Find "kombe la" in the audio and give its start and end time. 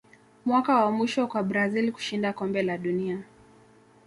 2.33-2.77